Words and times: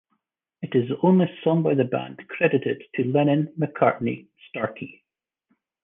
It 0.63 0.73
is 0.73 0.89
the 0.89 0.99
only 1.03 1.29
song 1.43 1.61
by 1.61 1.75
the 1.75 1.83
band 1.83 2.27
credited 2.27 2.81
to 2.95 3.03
Lennon-McCartney-Starkey. 3.03 5.03